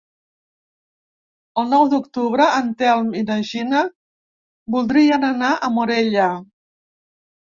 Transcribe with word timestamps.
El 1.63 1.67
nou 1.73 1.83
d'octubre 1.91 2.47
en 2.61 2.71
Telm 2.79 3.13
i 3.21 3.23
na 3.27 3.37
Gina 3.51 3.83
voldrien 4.77 5.29
anar 5.33 5.53
a 5.57 5.71
Morella. 5.77 6.31